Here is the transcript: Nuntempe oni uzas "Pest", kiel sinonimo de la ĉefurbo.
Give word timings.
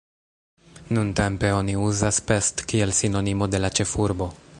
Nuntempe 0.97 1.51
oni 1.57 1.75
uzas 1.89 2.19
"Pest", 2.31 2.65
kiel 2.73 2.95
sinonimo 3.01 3.53
de 3.57 3.61
la 3.67 3.71
ĉefurbo. 3.81 4.33